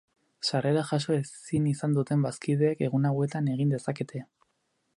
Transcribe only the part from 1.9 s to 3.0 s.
duten bazkideek